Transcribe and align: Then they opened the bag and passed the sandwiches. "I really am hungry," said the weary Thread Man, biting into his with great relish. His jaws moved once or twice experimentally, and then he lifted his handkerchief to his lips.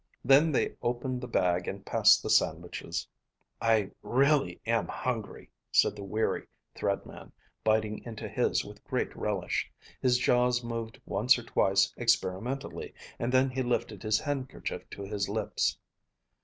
Then 0.25 0.51
they 0.51 0.73
opened 0.81 1.21
the 1.21 1.27
bag 1.27 1.67
and 1.67 1.85
passed 1.85 2.23
the 2.23 2.29
sandwiches. 2.31 3.07
"I 3.61 3.91
really 4.01 4.59
am 4.65 4.87
hungry," 4.87 5.51
said 5.71 5.95
the 5.95 6.03
weary 6.03 6.47
Thread 6.73 7.05
Man, 7.05 7.31
biting 7.63 8.03
into 8.03 8.27
his 8.27 8.65
with 8.65 8.83
great 8.83 9.15
relish. 9.15 9.71
His 10.01 10.17
jaws 10.17 10.63
moved 10.63 10.99
once 11.05 11.37
or 11.37 11.43
twice 11.43 11.93
experimentally, 11.97 12.95
and 13.19 13.31
then 13.31 13.51
he 13.51 13.61
lifted 13.61 14.01
his 14.01 14.17
handkerchief 14.19 14.89
to 14.89 15.03
his 15.03 15.29
lips. 15.29 15.77